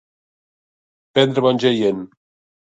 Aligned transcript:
Prendre 1.17 1.45
bon 1.49 1.59
jaient. 1.65 1.93